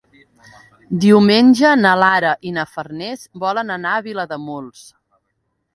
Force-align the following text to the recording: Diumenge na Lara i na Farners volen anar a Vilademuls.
Diumenge 1.03 1.73
na 1.83 1.91
Lara 2.05 2.33
i 2.49 2.55
na 2.57 2.67
Farners 2.73 3.27
volen 3.45 3.77
anar 3.79 3.95
a 3.99 4.05
Vilademuls. 4.09 4.85